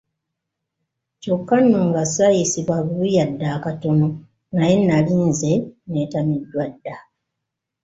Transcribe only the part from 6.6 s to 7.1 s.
dda!